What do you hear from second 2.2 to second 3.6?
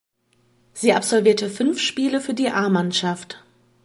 für die A-Mannschaft.